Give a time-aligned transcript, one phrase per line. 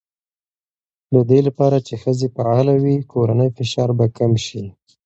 [1.13, 4.63] د دې لپاره چې ښځې فعاله وي، کورنی فشار به کم شي.